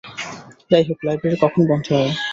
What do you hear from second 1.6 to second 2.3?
বন্ধ হয়?